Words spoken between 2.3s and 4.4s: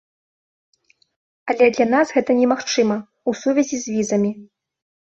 немагчыма ў сувязі з візамі.